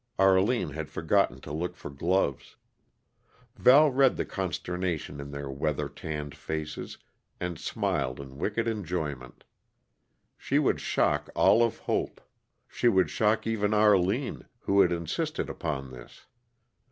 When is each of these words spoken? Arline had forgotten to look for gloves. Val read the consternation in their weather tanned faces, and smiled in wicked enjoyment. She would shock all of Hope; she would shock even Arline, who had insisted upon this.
Arline 0.17 0.71
had 0.71 0.89
forgotten 0.89 1.39
to 1.41 1.51
look 1.51 1.75
for 1.75 1.91
gloves. 1.91 2.55
Val 3.55 3.91
read 3.91 4.17
the 4.17 4.25
consternation 4.25 5.21
in 5.21 5.29
their 5.29 5.47
weather 5.47 5.87
tanned 5.87 6.33
faces, 6.35 6.97
and 7.39 7.59
smiled 7.59 8.19
in 8.19 8.39
wicked 8.39 8.67
enjoyment. 8.67 9.43
She 10.39 10.57
would 10.57 10.81
shock 10.81 11.29
all 11.35 11.61
of 11.61 11.77
Hope; 11.77 12.19
she 12.67 12.87
would 12.87 13.11
shock 13.11 13.45
even 13.45 13.75
Arline, 13.75 14.47
who 14.61 14.81
had 14.81 14.91
insisted 14.91 15.51
upon 15.51 15.91
this. 15.91 16.25